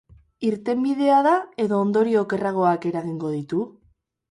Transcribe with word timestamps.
Irtenbidea 0.47 1.19
da 1.27 1.33
edo 1.65 1.83
ondorio 1.89 2.25
okerragoak 2.25 2.91
eragingo 2.95 3.37
ditu? 3.39 3.63